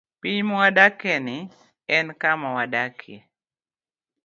[0.19, 1.37] Piny mwadakieni,
[1.97, 3.19] en kama wadakie.